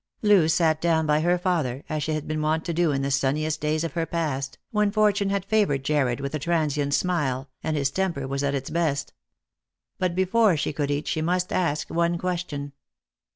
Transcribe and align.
Loo 0.23 0.47
sat 0.47 0.81
down 0.81 1.05
by 1.05 1.19
her 1.19 1.37
father, 1.37 1.83
as 1.87 2.01
she 2.01 2.13
had 2.15 2.27
been 2.27 2.41
wont 2.41 2.65
to 2.65 2.73
do 2.73 2.91
in 2.91 3.03
the 3.03 3.11
sunniest 3.11 3.61
days 3.61 3.83
of 3.83 3.93
her 3.93 4.07
past, 4.07 4.57
when 4.71 4.89
Fortune 4.89 5.29
had 5.29 5.45
favoured 5.45 5.83
Jarred 5.85 6.19
with 6.19 6.33
a 6.33 6.39
transient 6.39 6.95
smile, 6.95 7.51
and 7.61 7.77
his 7.77 7.91
temper 7.91 8.27
was 8.27 8.41
at 8.43 8.55
its 8.55 8.71
best. 8.71 9.13
But 9.99 10.15
before 10.15 10.57
she 10.57 10.73
could 10.73 10.89
eat, 10.89 11.07
she 11.07 11.21
must 11.21 11.53
ask 11.53 11.91
one 11.91 12.17
question. 12.17 12.73